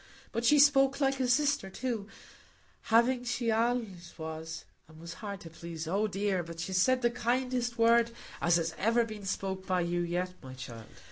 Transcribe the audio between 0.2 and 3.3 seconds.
But she spoke like a sister, too; having